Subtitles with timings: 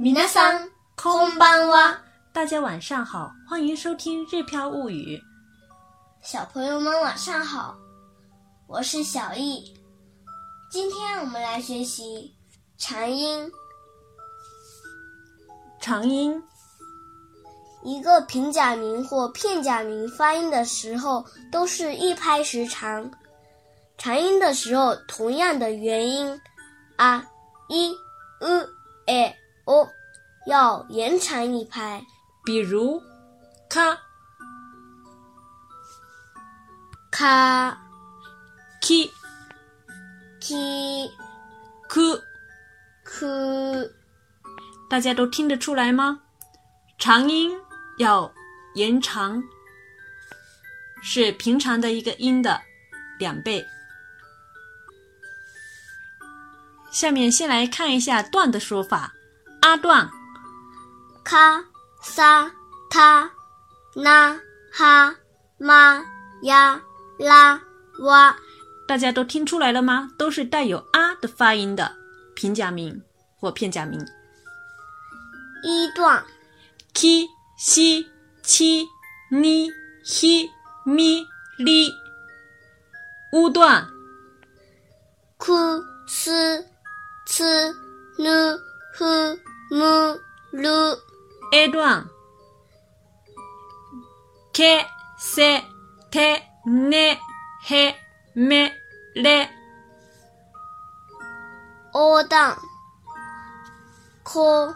[0.00, 1.98] 皆さん、こんばんは。
[2.32, 5.16] 大家晚上好，欢迎收听《日飘物语》。
[6.22, 7.76] 小朋友们晚上好，
[8.66, 9.74] 我是小易。
[10.70, 12.32] 今天我们来学习
[12.76, 13.50] 长音。
[15.80, 16.42] 长音，
[17.82, 23.10] 一个平假名或片假名发音的时候都是一拍时长，
[23.96, 26.40] 长音的时候同样的元音
[26.96, 27.24] 啊、
[27.68, 27.90] 一、
[28.40, 29.34] u、e、
[29.65, 29.89] O
[30.45, 32.05] 要延长一拍。
[32.45, 33.01] 比如
[33.69, 33.97] 咔、
[37.09, 37.77] 咔、
[38.81, 39.09] ki、
[40.41, 41.09] ki、
[41.87, 43.89] ku，ku。
[44.89, 46.19] 大家都听得出来吗？
[46.99, 47.57] 长音
[47.97, 48.31] 要
[48.75, 49.41] 延长，
[51.01, 52.61] 是平常的一个音的
[53.17, 53.65] 两倍。
[56.91, 59.13] 下面先来看一下段的说法。
[59.63, 60.09] 阿段，
[61.23, 61.63] 卡、
[62.01, 62.51] 萨、
[62.89, 63.31] 他、
[63.95, 64.37] 那、
[64.69, 65.15] 哈、
[65.57, 66.03] 玛、
[66.41, 66.81] 呀、
[67.17, 67.61] 啦、
[67.99, 68.35] 哇。
[68.85, 70.11] 大家都听出来了吗？
[70.17, 71.95] 都是带有啊的发音的
[72.35, 73.01] 平假名
[73.39, 74.05] 或片假名。
[75.63, 76.21] 一段
[76.93, 78.05] ki、si、
[78.43, 78.85] chi、
[79.31, 79.71] ni、
[80.03, 80.49] hi、
[80.85, 81.25] mi、
[81.57, 81.89] li。
[83.31, 83.87] 乌段
[85.37, 85.53] ku、
[86.05, 86.67] s、
[87.25, 87.45] c、
[88.17, 88.59] nu、
[88.97, 89.39] hu、
[89.71, 90.17] mu、
[90.51, 90.97] lu。
[91.53, 92.03] a 段
[94.51, 94.83] ke、
[95.19, 95.61] se、
[96.09, 97.19] te、ne、
[97.67, 97.93] he、
[98.35, 98.71] me、
[99.13, 99.47] le。
[101.93, 102.57] o 段
[104.23, 104.73] ko、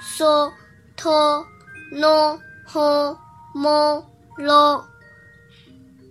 [0.00, 0.52] so、
[0.96, 1.44] to、
[1.90, 2.38] no、
[2.68, 3.18] ho、
[3.52, 4.06] mo、
[4.38, 4.84] lo。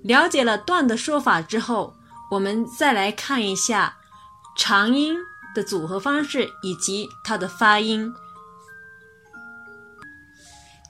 [0.03, 1.93] 了解了段的说法之后，
[2.31, 3.95] 我们再来看一下
[4.57, 5.17] 长音
[5.55, 8.13] 的组合方式以及它的发音。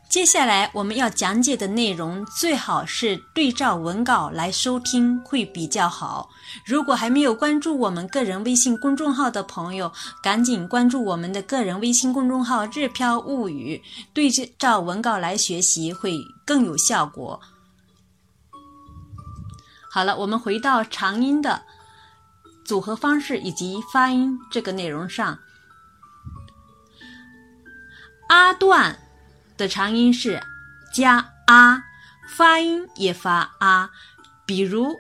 [0.10, 6.30] 接下来我们要讲解的内容最好是对照文稿来收听会比较好。
[6.66, 9.90] 如果还没有关注我们个人微信公众号的朋友，
[10.22, 13.82] 赶紧关注我们的个人微信公众号“日飘物语”，
[14.14, 17.40] 对照文稿来学习会更有效果。
[19.90, 21.64] 好了，我们回到长音的
[22.65, 25.39] 组合方式以及发音这个内容上。
[28.29, 28.99] 啊段
[29.57, 30.43] 的长音是
[30.93, 31.83] 加啊，
[32.29, 33.91] 发音也发啊，
[34.45, 34.97] 比如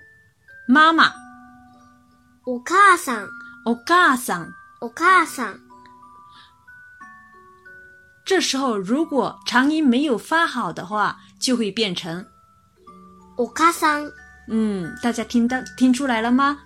[0.69, 1.13] 妈妈、
[2.45, 3.29] お母さん、
[3.65, 4.53] お母さん。
[4.81, 5.61] お母さん。
[8.25, 12.25] 这时候如果长音没有发好的话，就会变成
[13.37, 14.13] お母さん、
[14.49, 16.59] 嗯，大家听到听出来了吗？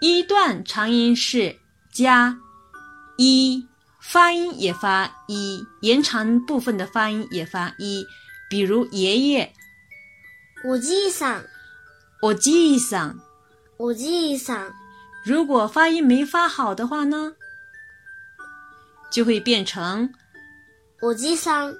[0.00, 1.56] 一段长音是
[1.92, 2.38] 加
[3.16, 3.66] 一，
[4.00, 8.04] 发音也发一，延长部分的发音也发一。
[8.48, 9.52] 比如爷爷、
[10.64, 11.44] おじいさん、
[12.20, 13.20] 我じいさん，
[13.78, 14.72] おじいさん。
[15.24, 17.34] 如果发音没发好的话呢，
[19.12, 20.12] 就会变成
[21.00, 21.76] おじさん、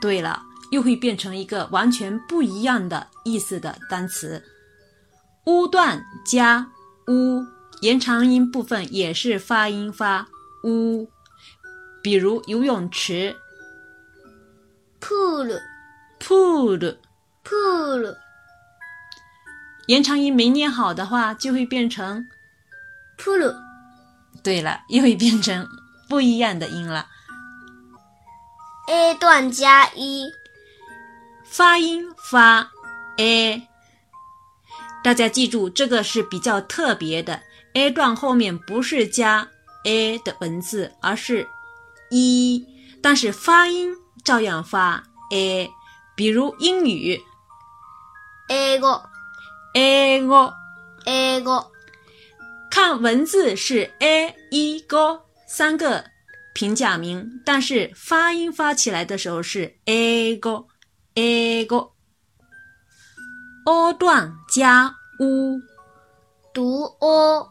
[0.00, 0.42] 对了，
[0.72, 4.42] 又会变成一个完全不一样的意思的单词。
[5.44, 6.66] 乌段加
[7.08, 7.44] 乌，
[7.80, 10.26] 延长音部分也是发音发
[10.64, 11.10] 乌。
[12.02, 13.36] 比如游泳池
[15.00, 15.60] プール、
[16.18, 16.96] pool，
[17.44, 18.16] プール。
[19.86, 22.24] 延长音没念好的话，就会变成
[23.18, 23.54] プル、
[24.42, 25.66] 对了，又会变成
[26.08, 27.06] 不一样的音了。
[28.88, 30.32] A 段加一，
[31.44, 32.70] 发音发
[33.18, 33.68] a，
[35.05, 37.39] 大家记住这个是比较特别的。
[37.73, 39.47] a 段后面不是加
[39.83, 41.47] a 的文字，而是
[42.09, 42.65] 一，
[43.03, 45.69] 但是发音照样发 a。
[46.15, 47.21] 比如英语
[48.49, 49.01] 英語、
[49.75, 50.51] 英語，
[51.05, 51.67] 英語。
[52.71, 56.03] 看文字是 a 一个三个
[56.55, 60.65] 平假名，但是发音发起来的时候是 a 个
[61.13, 61.91] a 个。
[63.65, 65.59] O 段加 u，
[66.53, 67.49] 读 o，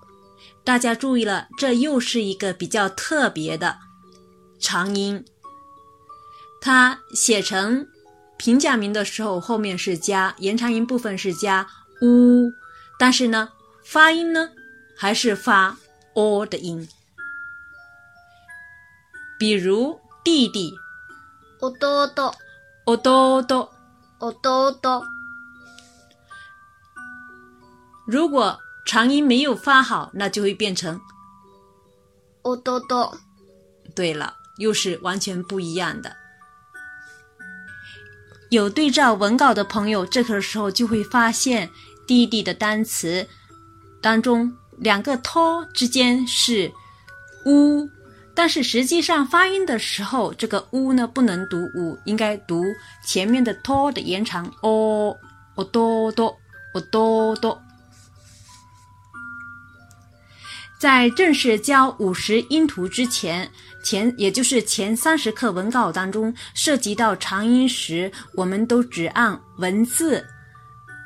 [0.63, 3.79] 大家注意了，这又是一个比较特别的
[4.61, 5.25] 长音。
[6.61, 7.89] 它写成
[8.37, 11.67] 平假名的时候，后面是加延长音部分是加
[12.01, 12.53] u，
[12.97, 13.49] 但是呢，
[13.85, 14.51] 发音呢
[14.97, 15.77] 还是发
[16.15, 16.89] o 的音。
[19.37, 20.73] 比如弟弟、
[21.59, 23.69] 弟、弟弟，
[24.81, 25.14] 弟。
[28.06, 31.01] 如果长音没有发好，那就会变成
[32.43, 33.17] 哦哆哆、
[33.95, 36.15] 对了，又是完全不一样的。
[38.51, 41.71] 有对照文稿的朋友，这个时候就会发现
[42.06, 43.27] 弟弟的单词
[44.03, 46.71] 当中两个 “to” 之间是
[47.47, 47.89] “u”，
[48.35, 52.62] 但是实际上发音的时候，这个 “u” 呢不能读 “u”，应该读
[53.05, 55.17] 前面的 “to” 的延长 “o”。
[55.56, 56.37] o 多多
[56.75, 57.64] ，o 多多。
[60.85, 63.51] 在正式教五十音图之前，
[63.83, 70.23] 前也就是前三十课文稿当中涉及到长音时，我们都只按文字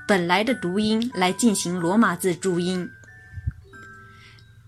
[0.08, 2.90] 本来的读音来进行罗马字注音。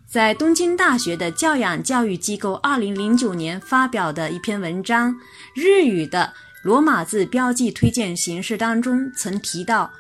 [0.07, 5.13] 在东京大学的教养教育机构二零零九年发表的一篇文章
[5.57, 6.33] 《日语的
[6.63, 9.91] 罗马字标记推荐形式》当中曾提到。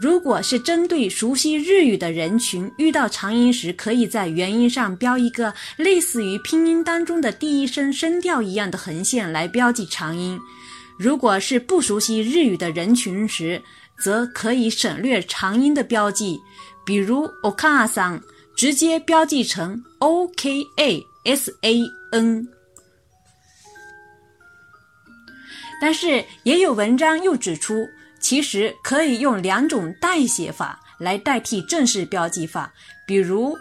[0.00, 10.40] 如果是针对熟悉日语的人群，遇到长音时，可以在元音上标一个类似于拼音当中的第一声声调一样的横线来标记长音。
[10.98, 13.60] 如果是不熟悉日语的人群时，
[14.02, 16.40] 则可以省略长音的标记，
[16.86, 18.18] 比如 okasan
[18.56, 21.82] 直接标记成 o k a s a
[22.12, 22.48] n。
[25.78, 27.86] 但是也有文章又指出。
[28.20, 32.72] 其实可以用两种代写法来代替正式标记法，
[33.06, 33.56] 比如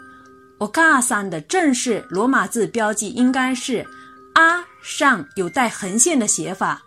[0.60, 3.86] okaan 的正式罗马字标记应该是
[4.34, 6.82] “a” 上有带横线的写法，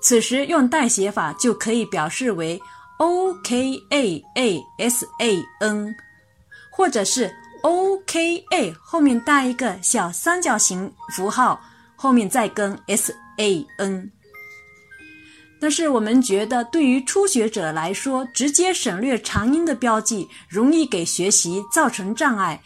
[0.00, 2.60] 此时用代写法就可以表示为
[2.98, 4.34] “o-k-a-a-s-a-n”，
[6.70, 7.32] 或者是
[7.62, 11.60] “o-k-a” 后面带一个小三角形符号，
[11.94, 14.10] 后面再跟 “s-a-n”。
[15.60, 22.60] 但是我们觉得，对于初学者来说，直接省略长音的标记，容易给学习造成障碍。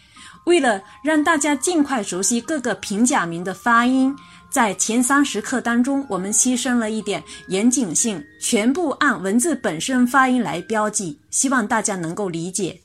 [0.45, 4.15] 为了让大家尽快熟悉各个平假名的发音，
[4.49, 12.79] 在前三十课当中，我们牺牲了一点严谨性，全部按文字本身发音来标记，希望大家能够理解。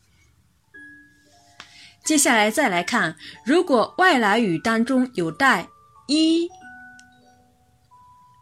[2.04, 3.14] 接下来再来看，
[3.44, 5.68] 如果外来语当中有带
[6.06, 6.48] 一。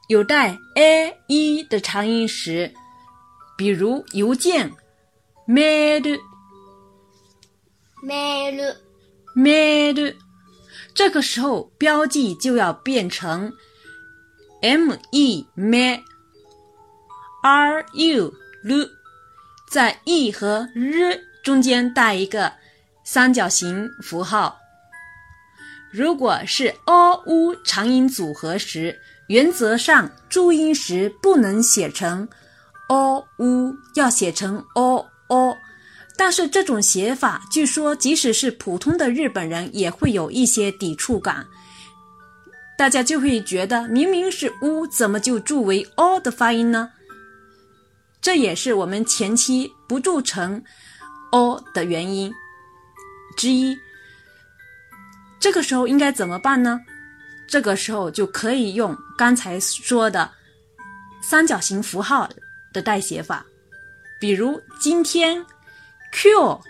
[0.08, 2.73] 有带 a e 的长音时，
[3.56, 4.70] 比如邮件
[5.49, 6.20] mail
[8.05, 8.76] mail
[9.35, 10.14] mail，
[10.94, 13.53] 这个时候标记就要变成
[14.61, 15.75] m e m
[17.43, 18.32] r u
[18.62, 18.91] l，
[19.69, 22.52] 在 e 和 r 中间带一个
[23.05, 24.56] 三角形符号。
[25.91, 32.26] 如果是 o u 长音组合时，原则上，注音时不能写成
[32.88, 35.56] o u，要写成 o o。
[36.17, 41.46] 但是这种写法，据说即使是普通的日本人也会有一些抵触感。
[42.78, 46.90] 大家就会觉得，明明是 u，怎么就注为 o 的发音呢？
[48.20, 50.62] 这也是我们前期不注成
[51.32, 52.32] o 的原因
[53.37, 53.76] 之一。
[55.38, 56.81] 这个时候应该怎么办呢？
[57.49, 60.31] 这个时候就可以用刚才说的
[61.23, 62.29] 三角形符号
[62.73, 63.45] 的代写法，
[64.21, 65.45] 比如今天
[66.13, 66.61] Q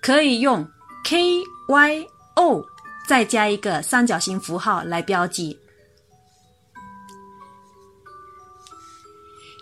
[0.00, 0.68] 可以用
[1.04, 2.06] K Y
[2.36, 2.64] O
[3.06, 5.58] 再加一个三角形符号来标记。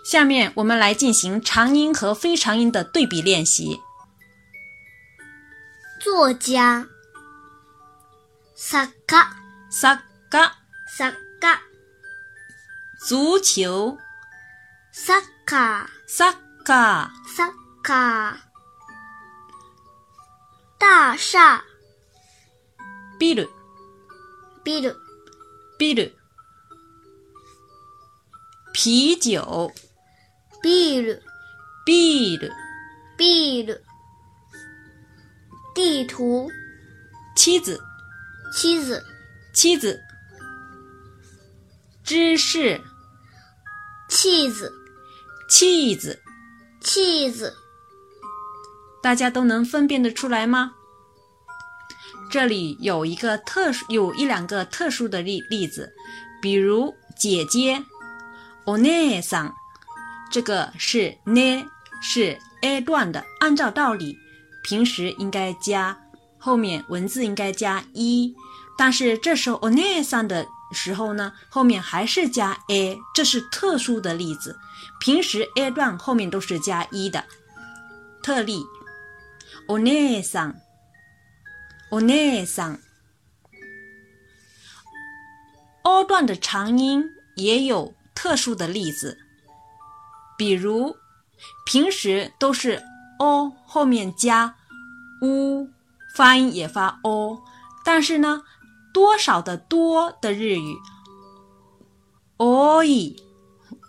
[0.05, 3.79] 下面我们来进行长音和非长音的对比练习。
[5.99, 6.85] 作家，
[8.55, 9.42] 萨卡。
[9.72, 9.98] サッ
[10.30, 10.54] カ
[10.96, 11.60] サッカ
[13.00, 13.66] 足球
[14.92, 16.32] サッカサッ
[16.64, 17.50] カサッ
[17.82, 18.36] カ
[20.78, 21.62] 大厦
[23.20, 23.50] ビル
[24.64, 24.96] ビル
[25.78, 26.16] ビル
[28.72, 29.72] 啤酒
[30.62, 31.22] ビール
[31.86, 32.52] ビール
[33.18, 33.84] ビール
[35.74, 36.48] 地图
[37.34, 37.78] 妻子
[38.52, 39.11] 妻子
[39.52, 40.00] 妻子，
[42.04, 42.80] 芝士，
[44.08, 44.72] 气子，
[45.48, 46.20] 气子，
[46.80, 47.54] 气子，
[49.02, 50.72] 大家都能分辨得出来吗？
[52.30, 55.92] 这里有一个特殊，有一两个特殊的例例子，
[56.40, 57.82] 比如姐姐
[58.66, 59.52] お姉さん，
[60.30, 61.66] 这个是呢
[62.02, 64.16] 是 a 段的，按照道理，
[64.62, 65.98] 平时应该加
[66.38, 68.34] 后面文字应该加一。
[68.77, 74.57] 但是这时候 o n e s a n 的时候呢，后面还是加 a，这是特殊的例子。
[74.99, 77.23] 平时 a 段后面都是加一的。
[78.21, 78.63] 特例
[79.67, 80.55] o n e s a n
[81.89, 82.79] o n e s a n
[85.83, 87.03] o 段的长音
[87.35, 89.17] 也有特殊的例子，
[90.37, 90.95] 比如
[91.65, 92.81] 平时都是
[93.19, 94.55] o 后面加
[95.21, 95.67] u，
[96.15, 97.41] 发音也发 o，
[97.83, 98.43] 但是呢，
[98.93, 100.77] 多少的多的日语
[102.37, 103.15] ，oi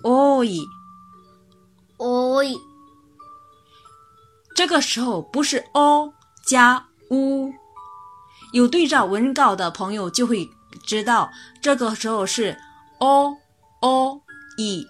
[0.03, 0.61] oi
[1.99, 2.59] oi，
[4.57, 6.15] 这个时候不是 o
[6.47, 7.53] 加 u，
[8.53, 10.49] 有对照文稿的朋友就会。
[10.85, 11.31] 知道
[11.63, 12.59] 这个时候是
[12.99, 13.37] o
[13.81, 14.21] o
[14.59, 14.87] e，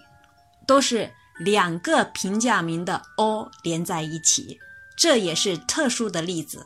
[0.67, 4.59] 都是两个平假名的 o 连在一起，
[4.97, 6.65] 这也是特殊的例子。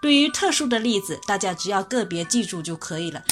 [0.00, 3.24] 对于特殊的例子，大家只要个别记住就可以了。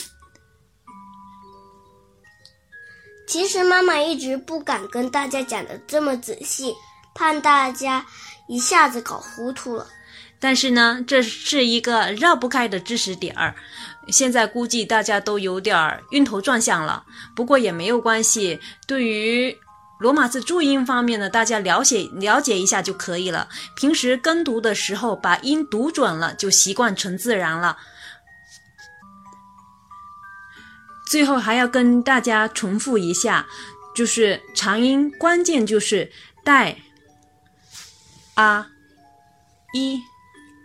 [3.27, 6.75] 其实妈妈一直不敢跟大家讲的这么仔细，
[7.15, 8.05] 怕大家
[8.49, 9.87] 一下子搞糊涂了。
[10.39, 13.55] 但是呢，这是一个绕不开的知识点儿。
[14.09, 17.05] 现在估计大家都有点晕头转向了，
[17.35, 18.61] 不过也没有关系。
[18.87, 19.57] 对于
[19.99, 23.49] 罗马字注音方面呢，大家了解了解一下就可以了。
[23.77, 27.79] 平时跟读的时候，把音读准了，就习惯成自然了。
[31.07, 33.47] 最后还要跟大家重复一下，
[33.95, 36.11] 就是长音关键就是
[36.45, 36.77] 带
[38.35, 38.67] 啊
[39.73, 40.01] 一。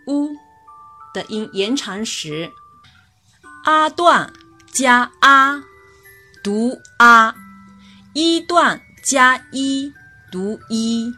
[0.06, 0.34] u
[1.14, 2.50] 的音延长时，
[3.62, 4.32] 啊段
[4.72, 5.62] 加啊
[6.42, 7.32] 读啊，
[8.12, 9.92] 一段加一
[10.30, 11.12] 读一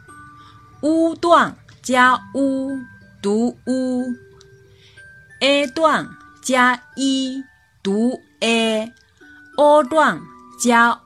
[0.81, 2.79] ，u 段加 u
[3.21, 6.09] 读 u，a 段
[6.43, 7.43] 加一
[7.83, 10.21] 读 a，o 段
[10.61, 11.01] 加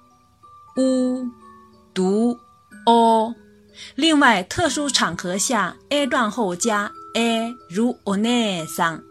[0.76, 1.30] u
[1.95, 2.38] 读
[2.85, 3.35] o。
[3.95, 6.90] 另外，特殊场合下，a 段后加。
[7.16, 9.02] a 如 o 内桑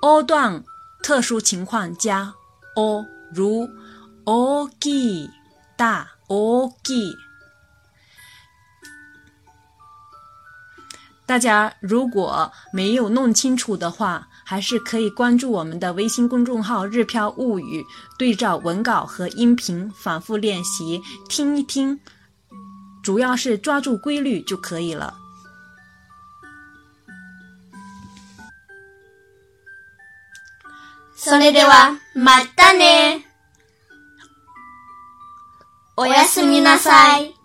[0.00, 0.64] ，o 段
[1.00, 2.34] 特殊情况加
[2.74, 3.68] o 如
[4.24, 5.30] o gi
[5.76, 7.15] 大 o gi。
[11.25, 17.85] 大家如果没有弄清楚的话，还是可以关注我们的微信公众号“日飘物语”，
[18.17, 21.99] 对照文稿和音频反复练习，听一听，
[23.03, 25.15] 主要是抓住规律就可以了。
[31.17, 33.23] それでは、またね。
[35.94, 37.41] おやすみなさい。